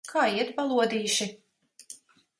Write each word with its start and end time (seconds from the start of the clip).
Kā 0.11 0.21
iet, 0.35 0.49
balodīši? 0.61 1.29